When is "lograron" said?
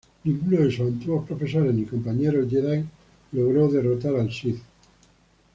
3.33-3.71